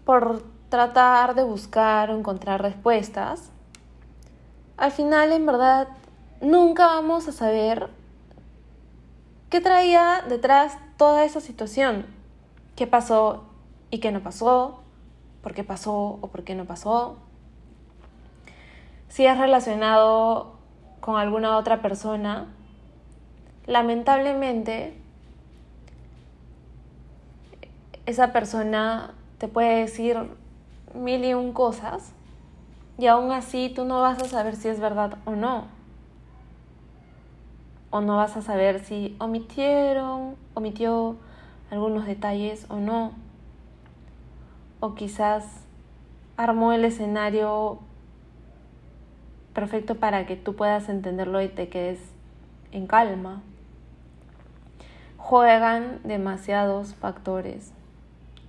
por 0.04 0.44
tratar 0.68 1.34
de 1.34 1.42
buscar 1.42 2.10
o 2.10 2.16
encontrar 2.16 2.62
respuestas, 2.62 3.50
al 4.76 4.92
final 4.92 5.32
en 5.32 5.46
verdad 5.46 5.88
nunca 6.40 6.86
vamos 6.86 7.28
a 7.28 7.32
saber 7.32 7.88
qué 9.48 9.60
traía 9.60 10.22
detrás 10.28 10.76
toda 10.96 11.24
esa 11.24 11.40
situación, 11.40 12.06
qué 12.76 12.86
pasó 12.86 13.44
y 13.90 13.98
qué 13.98 14.12
no 14.12 14.22
pasó, 14.22 14.80
por 15.42 15.54
qué 15.54 15.64
pasó 15.64 16.18
o 16.20 16.28
por 16.28 16.44
qué 16.44 16.54
no 16.54 16.66
pasó, 16.66 17.16
si 19.08 19.26
es 19.26 19.38
relacionado 19.38 20.56
con 21.00 21.16
alguna 21.16 21.56
otra 21.56 21.80
persona, 21.80 22.48
lamentablemente 23.66 25.00
esa 28.04 28.32
persona 28.32 29.14
te 29.38 29.48
puede 29.48 29.80
decir 29.80 30.18
mil 30.94 31.24
y 31.24 31.34
un 31.34 31.52
cosas 31.52 32.12
y 32.98 33.06
aún 33.06 33.32
así 33.32 33.72
tú 33.74 33.84
no 33.84 34.00
vas 34.00 34.22
a 34.22 34.26
saber 34.26 34.56
si 34.56 34.68
es 34.68 34.80
verdad 34.80 35.18
o 35.24 35.32
no. 35.32 35.64
O 37.90 38.00
no 38.00 38.16
vas 38.16 38.36
a 38.36 38.42
saber 38.42 38.84
si 38.84 39.16
omitieron, 39.18 40.36
omitió 40.54 41.16
algunos 41.70 42.06
detalles 42.06 42.66
o 42.68 42.76
no. 42.76 43.12
O 44.80 44.94
quizás 44.94 45.44
armó 46.36 46.72
el 46.72 46.84
escenario 46.84 47.78
perfecto 49.54 49.94
para 49.94 50.26
que 50.26 50.36
tú 50.36 50.54
puedas 50.54 50.88
entenderlo 50.88 51.40
y 51.40 51.48
te 51.48 51.68
quedes 51.68 51.98
en 52.72 52.86
calma. 52.86 53.42
Juegan 55.16 56.00
demasiados 56.04 56.94
factores 56.94 57.72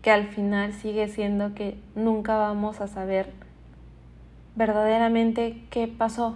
que 0.01 0.11
al 0.11 0.27
final 0.27 0.73
sigue 0.73 1.07
siendo 1.07 1.53
que 1.53 1.79
nunca 1.95 2.37
vamos 2.37 2.81
a 2.81 2.87
saber 2.87 3.31
verdaderamente 4.55 5.63
qué 5.69 5.87
pasó. 5.87 6.35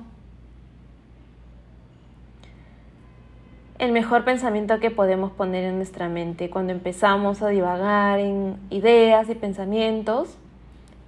El 3.81 3.93
mejor 3.93 4.23
pensamiento 4.23 4.79
que 4.79 4.91
podemos 4.91 5.31
poner 5.31 5.63
en 5.63 5.77
nuestra 5.77 6.07
mente 6.07 6.51
cuando 6.51 6.71
empezamos 6.71 7.41
a 7.41 7.47
divagar 7.47 8.19
en 8.19 8.59
ideas 8.69 9.27
y 9.27 9.33
pensamientos 9.33 10.37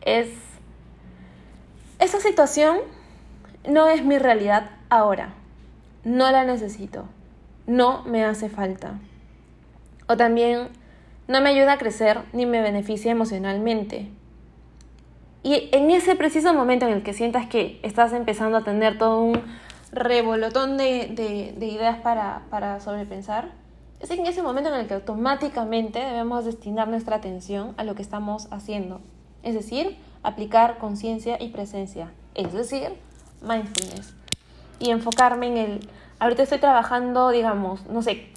es, 0.01 0.29
esa 1.99 2.19
situación 2.19 2.77
no 3.69 3.89
es 3.89 4.03
mi 4.03 4.17
realidad 4.17 4.71
ahora, 4.89 5.35
no 6.03 6.31
la 6.31 6.45
necesito, 6.45 7.05
no 7.67 8.01
me 8.05 8.25
hace 8.25 8.49
falta. 8.49 8.95
O 10.07 10.17
también 10.17 10.69
no 11.27 11.41
me 11.41 11.49
ayuda 11.49 11.73
a 11.73 11.77
crecer 11.77 12.21
ni 12.33 12.47
me 12.47 12.63
beneficia 12.63 13.11
emocionalmente. 13.11 14.09
Y 15.43 15.69
en 15.73 15.91
ese 15.91 16.15
preciso 16.15 16.55
momento 16.55 16.87
en 16.87 16.93
el 16.93 17.03
que 17.03 17.13
sientas 17.13 17.45
que 17.45 17.79
estás 17.83 18.13
empezando 18.13 18.57
a 18.57 18.63
tener 18.63 18.97
todo 18.97 19.21
un 19.21 19.43
revolotón 19.93 20.77
de, 20.77 21.55
ideas 21.59 21.99
para, 21.99 22.43
para 22.49 22.79
sobrepensar, 22.79 23.51
es 23.99 24.11
en 24.11 24.25
ese 24.25 24.41
momento 24.41 24.69
en 24.69 24.79
el 24.81 24.87
que 24.87 24.95
automáticamente 24.95 25.99
debemos 25.99 26.45
destinar 26.45 26.87
nuestra 26.89 27.15
atención 27.15 27.73
a 27.77 27.83
lo 27.83 27.95
que 27.95 28.01
estamos 28.01 28.47
haciendo. 28.51 28.99
Es 29.43 29.53
decir, 29.55 29.97
aplicar 30.23 30.77
conciencia 30.77 31.41
y 31.41 31.49
presencia. 31.49 32.11
Es 32.35 32.53
decir, 32.53 32.89
mindfulness. 33.41 34.13
Y 34.79 34.89
enfocarme 34.89 35.47
en 35.47 35.57
el... 35.57 35.89
Ahorita 36.19 36.43
estoy 36.43 36.59
trabajando, 36.59 37.29
digamos, 37.29 37.85
no 37.87 38.01
sé, 38.01 38.27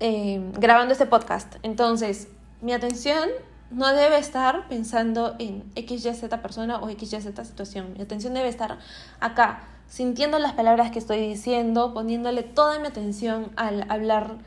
eh, 0.00 0.40
grabando 0.58 0.92
este 0.92 1.06
podcast. 1.06 1.56
Entonces, 1.62 2.28
mi 2.60 2.72
atención 2.72 3.28
no 3.70 3.92
debe 3.92 4.18
estar 4.18 4.68
pensando 4.68 5.34
en 5.38 5.64
X, 5.74 6.04
Y, 6.04 6.14
Z 6.14 6.42
persona 6.42 6.78
o 6.78 6.88
X, 6.90 7.12
Y, 7.12 7.20
Z 7.20 7.44
situación. 7.44 7.94
Mi 7.94 8.02
atención 8.02 8.34
debe 8.34 8.48
estar 8.48 8.78
acá, 9.20 9.68
sintiendo 9.92 10.38
las 10.38 10.54
palabras 10.54 10.90
que 10.90 10.98
estoy 10.98 11.18
diciendo, 11.18 11.92
poniéndole 11.92 12.42
toda 12.42 12.78
mi 12.78 12.86
atención 12.86 13.52
al 13.56 13.84
hablar 13.90 14.38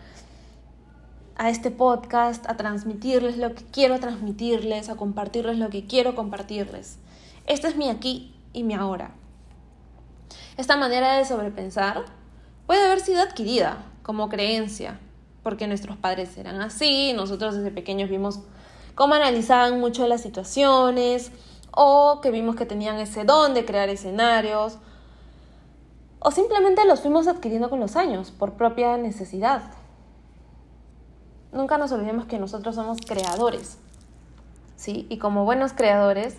a 1.35 1.51
este 1.51 1.69
podcast, 1.69 2.49
a 2.49 2.57
transmitirles 2.57 3.37
lo 3.37 3.53
que 3.53 3.63
quiero 3.63 3.99
transmitirles, 3.99 4.89
a 4.89 4.95
compartirles 4.95 5.59
lo 5.59 5.69
que 5.69 5.85
quiero 5.85 6.15
compartirles. 6.15 6.97
Este 7.45 7.67
es 7.67 7.75
mi 7.75 7.89
aquí 7.89 8.33
y 8.53 8.63
mi 8.63 8.73
ahora. 8.73 9.11
Esta 10.57 10.77
manera 10.77 11.15
de 11.15 11.25
sobrepensar 11.25 12.05
puede 12.65 12.83
haber 12.83 13.01
sido 13.01 13.21
adquirida 13.21 13.85
como 14.01 14.29
creencia, 14.29 14.99
porque 15.43 15.67
nuestros 15.67 15.95
padres 15.95 16.35
eran 16.39 16.59
así, 16.59 17.13
nosotros 17.13 17.55
desde 17.55 17.69
pequeños 17.69 18.09
vimos 18.09 18.39
cómo 18.95 19.13
analizaban 19.13 19.79
mucho 19.79 20.07
las 20.07 20.21
situaciones 20.21 21.31
o 21.69 22.19
que 22.23 22.31
vimos 22.31 22.55
que 22.55 22.65
tenían 22.65 22.97
ese 22.97 23.25
don 23.25 23.53
de 23.53 23.63
crear 23.63 23.89
escenarios 23.89 24.79
o 26.19 26.31
simplemente 26.31 26.85
los 26.85 27.01
fuimos 27.01 27.27
adquiriendo 27.27 27.69
con 27.69 27.79
los 27.79 27.95
años 27.95 28.31
por 28.31 28.53
propia 28.53 28.97
necesidad. 28.97 29.63
Nunca 31.51 31.77
nos 31.77 31.91
olvidemos 31.91 32.25
que 32.25 32.39
nosotros 32.39 32.75
somos 32.75 32.97
creadores, 33.05 33.77
¿sí? 34.75 35.07
Y 35.09 35.17
como 35.17 35.45
buenos 35.45 35.73
creadores, 35.73 36.37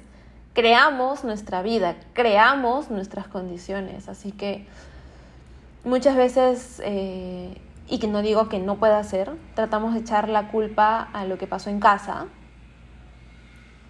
creamos 0.52 1.24
nuestra 1.24 1.62
vida, 1.62 1.96
creamos 2.12 2.90
nuestras 2.90 3.28
condiciones, 3.28 4.08
así 4.08 4.32
que 4.32 4.66
muchas 5.84 6.16
veces, 6.16 6.82
eh, 6.84 7.60
y 7.88 7.98
que 7.98 8.08
no 8.08 8.22
digo 8.22 8.48
que 8.48 8.58
no 8.58 8.76
pueda 8.76 9.02
ser, 9.04 9.30
tratamos 9.54 9.94
de 9.94 10.00
echar 10.00 10.28
la 10.28 10.50
culpa 10.50 11.08
a 11.12 11.24
lo 11.24 11.38
que 11.38 11.46
pasó 11.46 11.70
en 11.70 11.80
casa, 11.80 12.26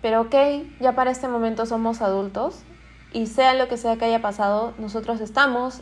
pero 0.02 0.22
ok, 0.22 0.34
ya 0.80 0.94
para 0.94 1.10
este 1.10 1.26
momento 1.26 1.66
somos 1.66 2.02
adultos 2.02 2.62
y 3.12 3.26
sea 3.26 3.54
lo 3.54 3.68
que 3.68 3.76
sea 3.76 3.96
que 3.96 4.04
haya 4.04 4.20
pasado, 4.20 4.74
nosotros 4.78 5.20
estamos 5.20 5.80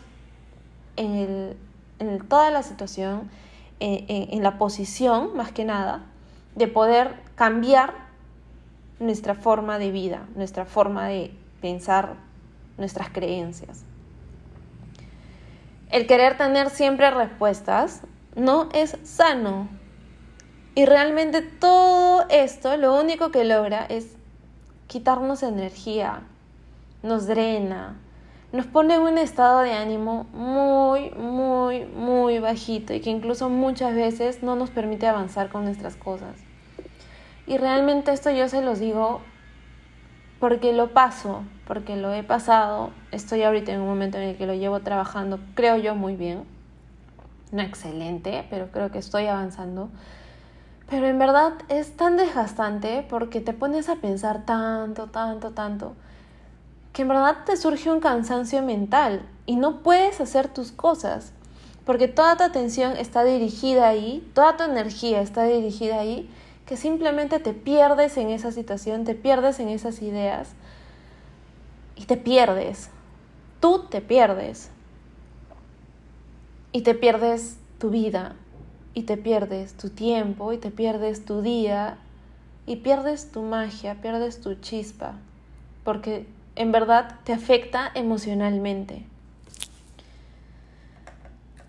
en, 0.97 1.57
toda 2.29 2.51
la 2.51 2.63
situación, 2.63 3.31
en, 3.81 4.43
la 4.43 4.59
posición, 4.59 5.37
más 5.37 5.53
que 5.53 5.65
nada, 5.65 6.03
de 6.55 6.69
poder 6.69 7.17
cambiar 7.35 7.95
nuestra 9.01 9.35
forma 9.35 9.79
de 9.79 9.91
vida, 9.91 10.27
nuestra 10.37 10.65
forma 10.65 11.09
de 11.09 11.35
pensar, 11.61 12.15
nuestras 12.79 13.11
creencias. 13.11 13.85
El 15.91 16.07
querer 16.07 16.37
tener 16.37 16.71
siempre 16.71 17.11
respuestas 17.11 18.03
no 18.37 18.69
es 18.73 18.97
sano. 19.05 19.69
Y 20.75 20.87
realmente 20.87 21.41
todo 21.41 22.27
esto 22.31 22.77
lo 22.77 22.99
único 23.01 23.31
que 23.31 23.45
logra 23.45 23.87
es 23.87 24.17
quitarnos 24.89 25.43
energía, 25.43 26.23
nos 27.05 27.27
drena, 27.27 27.97
nos 28.51 28.67
pone 28.67 28.95
en 28.95 29.03
un 29.03 29.19
estado 29.19 29.61
de 29.61 29.75
ánimo 29.75 30.25
muy, 30.33 31.11
muy, 31.11 31.85
muy 31.85 32.39
bajito 32.39 32.95
y 32.95 33.01
que 33.01 33.11
incluso 33.11 33.51
muchas 33.51 33.95
veces 33.95 34.43
no 34.43 34.57
nos 34.57 34.71
permite 34.71 35.07
avanzar 35.07 35.51
con 35.51 35.65
nuestras 35.65 35.97
cosas. 35.97 36.35
Y 37.47 37.59
realmente 37.59 38.11
esto 38.11 38.31
yo 38.31 38.49
se 38.49 38.63
los 38.63 38.81
digo 38.81 39.21
porque 40.41 40.73
lo 40.73 40.95
paso, 40.95 41.43
porque 41.67 41.97
lo 41.97 42.13
he 42.15 42.23
pasado, 42.23 42.91
estoy 43.13 43.43
ahorita 43.43 43.73
en 43.73 43.83
un 43.83 43.89
momento 43.89 44.17
en 44.17 44.25
el 44.31 44.37
que 44.39 44.47
lo 44.47 44.55
llevo 44.55 44.81
trabajando, 44.81 45.39
creo 45.55 45.77
yo 45.77 45.95
muy 45.95 46.17
bien, 46.17 46.45
no 47.53 47.61
excelente, 47.61 48.47
pero 48.49 48.69
creo 48.73 48.91
que 48.91 48.99
estoy 48.99 49.27
avanzando. 49.27 49.91
Pero 50.89 51.07
en 51.07 51.19
verdad 51.19 51.53
es 51.69 51.97
tan 51.97 52.17
desgastante 52.17 53.07
porque 53.11 53.43
te 53.43 53.53
pones 53.53 53.91
a 53.91 53.97
pensar 53.97 54.47
tanto, 54.47 55.09
tanto, 55.09 55.51
tanto 55.51 55.95
que 56.95 57.03
en 57.03 57.09
verdad 57.09 57.39
te 57.45 57.57
surge 57.57 57.91
un 57.91 57.99
cansancio 57.99 58.63
mental 58.63 59.29
y 59.47 59.57
no 59.57 59.83
puedes 59.83 60.21
hacer 60.21 60.47
tus 60.49 60.71
cosas, 60.71 61.33
porque 61.85 62.07
toda 62.07 62.37
tu 62.37 62.45
atención 62.45 62.97
está 62.97 63.25
dirigida 63.25 63.89
ahí, 63.89 64.27
toda 64.33 64.57
tu 64.57 64.63
energía 64.63 65.21
está 65.21 65.43
dirigida 65.43 65.99
ahí, 65.99 66.31
que 66.67 66.77
simplemente 66.77 67.41
te 67.41 67.53
pierdes 67.53 68.17
en 68.17 68.31
esa 68.31 68.53
situación, 68.53 69.05
te 69.05 69.17
pierdes 69.17 69.59
en 69.59 69.69
esas 69.71 70.01
ideas 70.03 70.51
y 71.97 72.05
te 72.05 72.17
pierdes. 72.17 72.91
Tú 73.59 73.87
te 73.91 74.01
pierdes. 74.01 74.71
Y 76.71 76.83
te 76.83 76.95
pierdes 76.95 77.59
tu 77.79 77.91
vida, 77.91 78.37
y 78.95 79.03
te 79.03 79.17
pierdes 79.17 79.75
tu 79.75 79.91
tiempo, 79.91 80.53
y 80.53 80.59
te 80.59 80.71
pierdes 80.71 81.25
tu 81.25 81.43
día, 81.43 81.99
y 82.67 82.77
pierdes 82.77 83.33
tu 83.33 83.43
magia, 83.43 84.01
pierdes 84.01 84.41
tu 84.41 84.55
chispa, 84.55 85.15
porque 85.85 86.27
en 86.57 86.73
verdad 86.73 87.19
te 87.25 87.33
afecta 87.33 87.91
emocionalmente. 87.95 89.05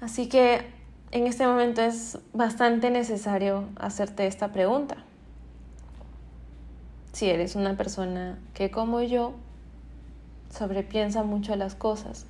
Así 0.01 0.27
que 0.27 0.61
en 1.11 1.27
este 1.27 1.47
momento 1.47 1.81
es 1.81 2.19
bastante 2.33 2.91
necesario 2.91 3.65
hacerte 3.77 4.27
esta 4.27 4.51
pregunta. 4.51 4.97
Si 7.13 7.29
eres 7.29 7.55
una 7.55 7.77
persona 7.77 8.37
que 8.53 8.69
como 8.69 9.01
yo 9.01 9.33
sobrepiensa 10.49 11.23
mucho 11.23 11.55
las 11.55 11.73
cosas, 11.73 12.25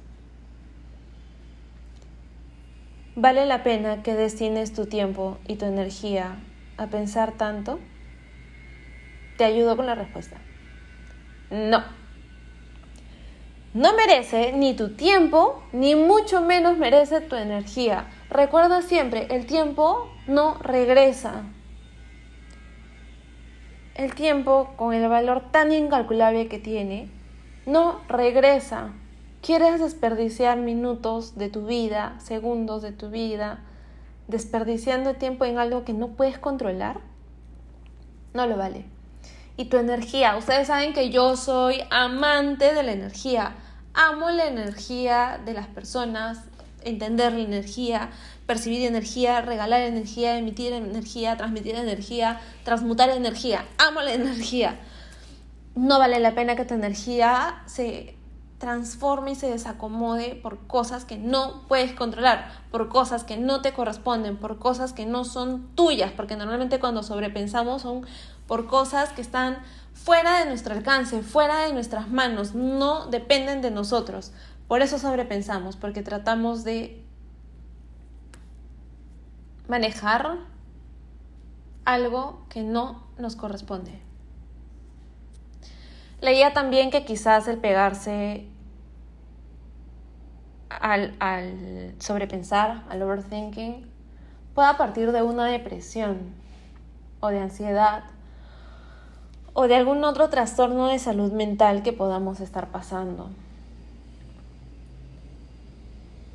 ¿vale 3.16 3.46
la 3.46 3.64
pena 3.64 4.04
que 4.04 4.14
destines 4.14 4.74
tu 4.74 4.86
tiempo 4.86 5.38
y 5.48 5.56
tu 5.56 5.66
energía 5.66 6.38
a 6.78 6.88
pensar 6.88 7.34
tanto? 7.34 7.80
Te 9.38 9.44
ayudo 9.44 9.76
con 9.76 9.88
la 9.88 9.96
respuesta. 9.96 10.38
No 11.50 12.05
no 13.76 13.94
merece 13.94 14.54
ni 14.54 14.74
tu 14.74 14.96
tiempo, 14.96 15.62
ni 15.74 15.96
mucho 15.96 16.40
menos 16.40 16.78
merece 16.78 17.20
tu 17.20 17.36
energía. 17.36 18.08
Recuerda 18.30 18.82
siempre, 18.82 19.28
el 19.32 19.46
tiempo 19.46 20.10
no 20.28 20.58
regresa. 20.62 21.44
El 23.96 24.16
tiempo, 24.16 24.72
con 24.78 24.94
el 24.94 25.10
valor 25.10 25.52
tan 25.52 25.74
incalculable 25.74 26.48
que 26.48 26.58
tiene, 26.58 27.12
no 27.66 28.00
regresa. 28.08 28.94
¿Quieres 29.42 29.82
desperdiciar 29.82 30.58
minutos 30.58 31.38
de 31.38 31.50
tu 31.50 31.66
vida, 31.66 32.16
segundos 32.20 32.82
de 32.82 32.94
tu 32.94 33.10
vida, 33.10 33.60
desperdiciando 34.30 35.16
tiempo 35.16 35.44
en 35.44 35.58
algo 35.58 35.84
que 35.84 35.92
no 35.92 36.16
puedes 36.16 36.40
controlar? 36.40 37.02
No 38.34 38.48
lo 38.48 38.56
vale. 38.56 38.86
Y 39.58 39.66
tu 39.66 39.76
energía, 39.76 40.38
ustedes 40.38 40.68
saben 40.68 40.94
que 40.94 41.10
yo 41.10 41.36
soy 41.36 41.82
amante 41.90 42.74
de 42.74 42.84
la 42.84 42.94
energía 42.94 43.56
amo 43.96 44.30
la 44.30 44.48
energía 44.48 45.40
de 45.44 45.54
las 45.54 45.68
personas, 45.68 46.40
entender 46.84 47.34
la 47.34 47.40
energía, 47.40 48.10
percibir 48.46 48.86
energía, 48.86 49.42
regalar 49.42 49.82
energía, 49.82 50.38
emitir 50.38 50.74
energía, 50.74 51.38
transmitir 51.38 51.76
energía, 51.76 52.40
transmutar 52.64 53.10
energía. 53.10 53.66
Amo 53.78 54.02
la 54.02 54.14
energía. 54.14 54.80
No 55.76 56.00
vale 56.00 56.20
la 56.20 56.36
pena 56.36 56.56
que 56.56 56.66
tu 56.66 56.74
energía 56.74 57.64
se 57.66 58.16
transforme 58.58 59.32
y 59.32 59.36
se 59.36 59.50
desacomode 59.50 60.40
por 60.42 60.66
cosas 60.68 61.04
que 61.04 61.18
no 61.18 61.64
puedes 61.68 61.92
controlar, 61.94 62.50
por 62.72 62.88
cosas 62.88 63.24
que 63.24 63.38
no 63.38 63.62
te 63.62 63.74
corresponden, 63.74 64.38
por 64.38 64.60
cosas 64.60 64.94
que 64.94 65.06
no 65.06 65.26
son 65.26 65.68
tuyas, 65.76 66.12
porque 66.12 66.38
normalmente 66.38 66.80
cuando 66.80 67.04
sobrepensamos 67.04 67.82
son 67.82 68.06
por 68.48 68.68
cosas 68.68 69.10
que 69.10 69.22
están 69.22 69.58
fuera 69.96 70.40
de 70.40 70.46
nuestro 70.46 70.76
alcance, 70.76 71.24
fuera 71.24 71.66
de 71.66 71.74
nuestras 71.74 72.10
manos, 72.10 72.54
no 72.54 73.08
dependen 73.08 73.62
de 73.62 73.72
nosotros. 73.72 74.34
Por 74.68 74.82
eso 74.82 75.00
sobrepensamos, 75.00 75.78
porque 75.78 76.04
tratamos 76.04 76.64
de 76.64 77.04
manejar 79.68 80.38
algo 81.86 82.46
que 82.50 82.62
no 82.62 83.08
nos 83.18 83.36
corresponde. 83.36 84.00
Leía 86.20 86.54
también 86.54 86.92
que 86.92 87.06
quizás 87.06 87.48
el 87.48 87.58
pegarse 87.58 88.48
al, 90.70 91.16
al 91.20 91.96
sobrepensar, 92.00 92.84
al 92.90 93.02
overthinking, 93.02 93.90
pueda 94.54 94.78
partir 94.78 95.12
de 95.12 95.22
una 95.22 95.46
depresión 95.46 96.34
o 97.22 97.30
de 97.30 97.40
ansiedad 97.40 98.04
o 99.56 99.70
de 99.70 99.76
algún 99.76 100.04
otro 100.04 100.30
trastorno 100.30 100.88
de 100.88 101.00
salud 101.00 101.32
mental 101.32 101.82
que 101.82 101.94
podamos 101.94 102.42
estar 102.42 102.68
pasando. 102.68 103.30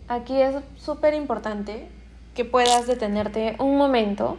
Aquí 0.09 0.41
es 0.41 0.57
súper 0.77 1.13
importante 1.13 1.89
que 2.35 2.47
puedas 2.47 2.87
detenerte 2.87 3.57
un 3.59 3.77
momento, 3.77 4.39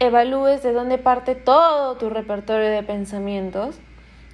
evalúes 0.00 0.64
de 0.64 0.72
dónde 0.72 0.98
parte 0.98 1.36
todo 1.36 1.96
tu 1.96 2.10
repertorio 2.10 2.68
de 2.68 2.82
pensamientos 2.82 3.78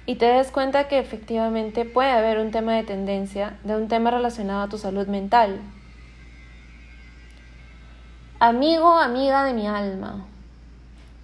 y 0.07 0.15
te 0.15 0.25
des 0.25 0.49
cuenta 0.49 0.87
que 0.87 0.97
efectivamente 0.97 1.85
puede 1.85 2.09
haber 2.09 2.39
un 2.39 2.49
tema 2.49 2.73
de 2.73 2.83
tendencia, 2.83 3.59
de 3.63 3.75
un 3.75 3.87
tema 3.87 4.09
relacionado 4.09 4.63
a 4.63 4.69
tu 4.69 4.79
salud 4.79 5.07
mental. 5.07 5.61
Amigo, 8.39 8.99
amiga 8.99 9.43
de 9.43 9.53
mi 9.53 9.67
alma, 9.67 10.25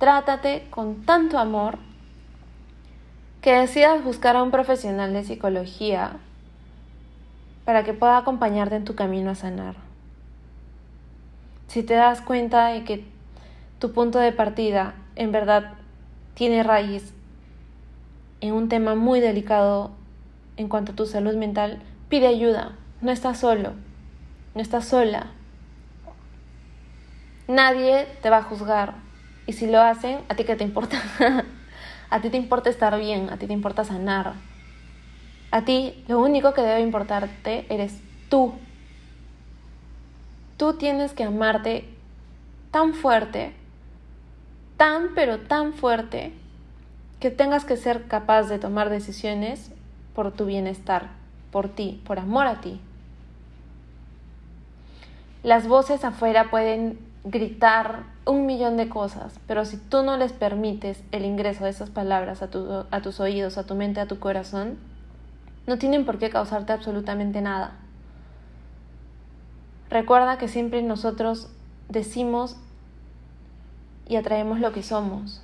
trátate 0.01 0.65
con 0.71 1.05
tanto 1.05 1.37
amor 1.37 1.77
que 3.39 3.53
decidas 3.53 4.03
buscar 4.03 4.35
a 4.35 4.41
un 4.41 4.49
profesional 4.49 5.13
de 5.13 5.23
psicología 5.23 6.13
para 7.65 7.83
que 7.83 7.93
pueda 7.93 8.17
acompañarte 8.17 8.75
en 8.75 8.83
tu 8.83 8.95
camino 8.95 9.29
a 9.29 9.35
sanar. 9.35 9.75
Si 11.67 11.83
te 11.83 11.93
das 11.93 12.19
cuenta 12.21 12.69
de 12.69 12.83
que 12.83 13.05
tu 13.77 13.93
punto 13.93 14.17
de 14.17 14.31
partida 14.31 14.95
en 15.15 15.31
verdad 15.31 15.73
tiene 16.33 16.63
raíz 16.63 17.13
en 18.39 18.53
un 18.55 18.69
tema 18.69 18.95
muy 18.95 19.19
delicado 19.19 19.91
en 20.57 20.67
cuanto 20.67 20.93
a 20.93 20.95
tu 20.95 21.05
salud 21.05 21.35
mental, 21.35 21.79
pide 22.09 22.25
ayuda. 22.25 22.71
No 23.01 23.11
estás 23.11 23.37
solo, 23.37 23.73
no 24.55 24.61
estás 24.63 24.85
sola. 24.85 25.27
Nadie 27.47 28.07
te 28.23 28.31
va 28.31 28.37
a 28.37 28.43
juzgar, 28.43 28.95
y 29.51 29.53
si 29.53 29.67
lo 29.67 29.81
hacen, 29.81 30.21
¿a 30.29 30.35
ti 30.35 30.45
qué 30.45 30.55
te 30.55 30.63
importa? 30.63 30.97
a 32.09 32.21
ti 32.21 32.29
te 32.29 32.37
importa 32.37 32.69
estar 32.69 32.97
bien, 32.97 33.29
a 33.29 33.35
ti 33.35 33.47
te 33.47 33.53
importa 33.53 33.83
sanar. 33.83 34.35
A 35.51 35.65
ti 35.65 36.05
lo 36.07 36.19
único 36.19 36.53
que 36.53 36.61
debe 36.61 36.79
importarte 36.79 37.65
eres 37.67 37.99
tú. 38.29 38.53
Tú 40.55 40.75
tienes 40.75 41.11
que 41.11 41.25
amarte 41.25 41.83
tan 42.71 42.93
fuerte, 42.93 43.51
tan 44.77 45.15
pero 45.15 45.41
tan 45.41 45.73
fuerte, 45.73 46.31
que 47.19 47.29
tengas 47.29 47.65
que 47.65 47.75
ser 47.75 48.07
capaz 48.07 48.43
de 48.43 48.57
tomar 48.57 48.89
decisiones 48.89 49.69
por 50.15 50.31
tu 50.31 50.45
bienestar, 50.45 51.09
por 51.51 51.67
ti, 51.67 52.01
por 52.05 52.19
amor 52.19 52.47
a 52.47 52.61
ti. 52.61 52.79
Las 55.43 55.67
voces 55.67 56.05
afuera 56.05 56.49
pueden 56.49 56.97
gritar 57.25 58.03
un 58.25 58.45
millón 58.45 58.77
de 58.77 58.89
cosas, 58.89 59.39
pero 59.47 59.65
si 59.65 59.77
tú 59.77 60.03
no 60.03 60.17
les 60.17 60.31
permites 60.31 61.03
el 61.11 61.25
ingreso 61.25 61.63
de 61.63 61.71
esas 61.71 61.89
palabras 61.89 62.41
a, 62.41 62.49
a 62.91 63.01
tus 63.01 63.19
oídos, 63.19 63.57
a 63.57 63.65
tu 63.65 63.75
mente, 63.75 63.99
a 63.99 64.07
tu 64.07 64.19
corazón, 64.19 64.77
no 65.67 65.77
tienen 65.77 66.05
por 66.05 66.19
qué 66.19 66.29
causarte 66.29 66.73
absolutamente 66.73 67.41
nada. 67.41 67.73
Recuerda 69.89 70.37
que 70.37 70.47
siempre 70.47 70.81
nosotros 70.81 71.49
decimos 71.89 72.57
y 74.07 74.15
atraemos 74.15 74.59
lo 74.59 74.71
que 74.71 74.83
somos. 74.83 75.41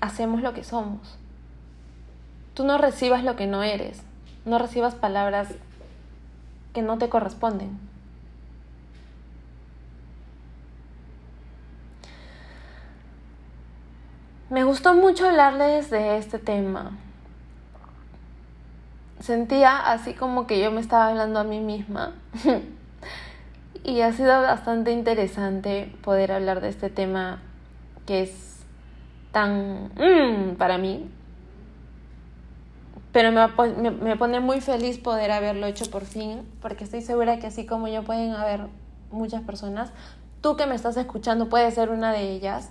Hacemos 0.00 0.42
lo 0.42 0.54
que 0.54 0.64
somos. 0.64 1.18
Tú 2.54 2.64
no 2.64 2.78
recibas 2.78 3.24
lo 3.24 3.36
que 3.36 3.46
no 3.46 3.62
eres. 3.62 4.02
No 4.44 4.58
recibas 4.58 4.94
palabras 4.94 5.48
que 6.72 6.82
no 6.82 6.98
te 6.98 7.08
corresponden. 7.08 7.87
Me 14.50 14.64
gustó 14.64 14.94
mucho 14.94 15.28
hablarles 15.28 15.90
de 15.90 16.16
este 16.16 16.38
tema. 16.38 16.92
Sentía 19.20 19.76
así 19.78 20.14
como 20.14 20.46
que 20.46 20.58
yo 20.58 20.70
me 20.70 20.80
estaba 20.80 21.08
hablando 21.08 21.38
a 21.38 21.44
mí 21.44 21.60
misma. 21.60 22.14
y 23.84 24.00
ha 24.00 24.10
sido 24.14 24.40
bastante 24.40 24.90
interesante 24.92 25.94
poder 26.02 26.32
hablar 26.32 26.62
de 26.62 26.70
este 26.70 26.88
tema 26.88 27.42
que 28.06 28.22
es 28.22 28.64
tan 29.32 29.90
mm, 29.96 30.56
para 30.56 30.78
mí. 30.78 31.10
Pero 33.12 33.30
me, 33.32 33.90
me 33.90 34.16
pone 34.16 34.40
muy 34.40 34.62
feliz 34.62 34.96
poder 34.96 35.30
haberlo 35.30 35.66
hecho 35.66 35.90
por 35.90 36.06
fin, 36.06 36.48
porque 36.62 36.84
estoy 36.84 37.02
segura 37.02 37.38
que 37.38 37.48
así 37.48 37.66
como 37.66 37.86
yo 37.88 38.02
pueden 38.02 38.32
haber 38.32 38.62
muchas 39.10 39.42
personas, 39.42 39.92
tú 40.40 40.56
que 40.56 40.64
me 40.64 40.74
estás 40.74 40.96
escuchando 40.96 41.50
puedes 41.50 41.74
ser 41.74 41.90
una 41.90 42.12
de 42.12 42.32
ellas 42.32 42.70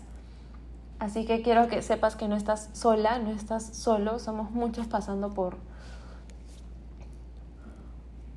Así 0.99 1.25
que 1.25 1.41
quiero 1.41 1.67
que 1.67 1.81
sepas 1.81 2.15
que 2.15 2.27
no 2.27 2.35
estás 2.35 2.69
sola, 2.73 3.19
no 3.19 3.31
estás 3.31 3.63
solo, 3.75 4.19
somos 4.19 4.51
muchos 4.51 4.87
pasando 4.87 5.33
por 5.33 5.57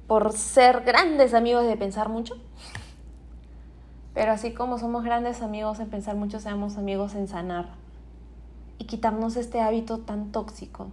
por 0.07 0.33
ser 0.33 0.81
grandes 0.81 1.35
amigos 1.35 1.65
de 1.67 1.77
pensar 1.77 2.09
mucho. 2.09 2.35
Pero 4.13 4.33
así 4.33 4.53
como 4.53 4.77
somos 4.77 5.05
grandes 5.05 5.41
amigos 5.41 5.79
en 5.79 5.89
pensar 5.89 6.17
mucho, 6.17 6.41
seamos 6.41 6.77
amigos 6.77 7.15
en 7.15 7.29
sanar 7.29 7.69
y 8.79 8.87
quitarnos 8.87 9.37
este 9.37 9.61
hábito 9.61 9.99
tan 9.99 10.33
tóxico 10.33 10.89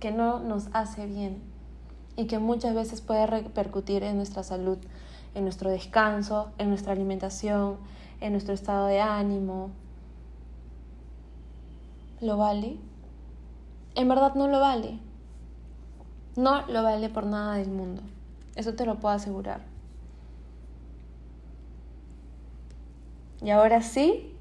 que 0.00 0.10
no 0.10 0.40
nos 0.40 0.68
hace 0.72 1.06
bien 1.06 1.40
y 2.16 2.26
que 2.26 2.40
muchas 2.40 2.74
veces 2.74 3.00
puede 3.00 3.24
repercutir 3.26 4.02
en 4.02 4.16
nuestra 4.16 4.42
salud, 4.42 4.78
en 5.36 5.44
nuestro 5.44 5.70
descanso, 5.70 6.50
en 6.58 6.70
nuestra 6.70 6.92
alimentación, 6.92 7.76
en 8.20 8.32
nuestro 8.32 8.52
estado 8.52 8.86
de 8.86 9.00
ánimo, 9.00 9.70
¿Lo 12.20 12.36
vale? 12.36 12.76
En 13.94 14.08
verdad 14.08 14.34
no 14.34 14.48
lo 14.48 14.60
vale. 14.60 14.98
No 16.36 16.66
lo 16.68 16.82
vale 16.82 17.08
por 17.08 17.26
nada 17.26 17.56
del 17.56 17.68
mundo. 17.68 18.02
Eso 18.56 18.74
te 18.74 18.86
lo 18.86 18.96
puedo 18.96 19.14
asegurar. 19.14 19.60
Y 23.40 23.50
ahora 23.50 23.82
sí, 23.82 24.36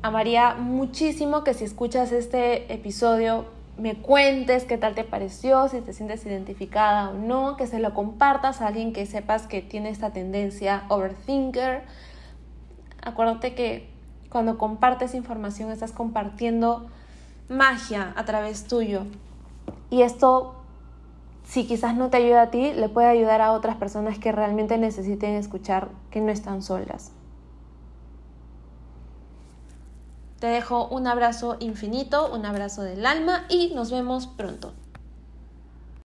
Amaría 0.00 0.54
muchísimo 0.54 1.42
que 1.44 1.54
si 1.54 1.64
escuchas 1.64 2.12
este 2.12 2.72
episodio 2.72 3.46
me 3.78 3.94
cuentes 3.96 4.64
qué 4.64 4.76
tal 4.76 4.94
te 4.94 5.04
pareció, 5.04 5.68
si 5.68 5.80
te 5.80 5.92
sientes 5.92 6.26
identificada 6.26 7.10
o 7.10 7.14
no, 7.14 7.56
que 7.56 7.66
se 7.66 7.78
lo 7.78 7.94
compartas 7.94 8.60
a 8.60 8.66
alguien 8.66 8.92
que 8.92 9.06
sepas 9.06 9.46
que 9.46 9.62
tiene 9.62 9.90
esta 9.90 10.10
tendencia 10.10 10.84
overthinker. 10.88 11.82
Acuérdate 13.02 13.54
que 13.54 13.88
cuando 14.30 14.58
compartes 14.58 15.14
información 15.14 15.70
estás 15.70 15.92
compartiendo 15.92 16.88
magia 17.48 18.12
a 18.16 18.24
través 18.24 18.64
tuyo. 18.64 19.06
Y 19.90 20.02
esto, 20.02 20.56
si 21.44 21.66
quizás 21.66 21.94
no 21.94 22.10
te 22.10 22.18
ayuda 22.18 22.42
a 22.42 22.50
ti, 22.50 22.72
le 22.72 22.88
puede 22.88 23.06
ayudar 23.06 23.40
a 23.40 23.52
otras 23.52 23.76
personas 23.76 24.18
que 24.18 24.32
realmente 24.32 24.76
necesiten 24.76 25.34
escuchar 25.34 25.88
que 26.10 26.20
no 26.20 26.30
están 26.30 26.62
solas. 26.62 27.12
Te 30.38 30.46
dejo 30.46 30.86
un 30.88 31.06
abrazo 31.06 31.56
infinito, 31.58 32.32
un 32.32 32.46
abrazo 32.46 32.82
del 32.82 33.06
alma 33.06 33.44
y 33.48 33.72
nos 33.74 33.90
vemos 33.90 34.26
pronto. 34.26 34.72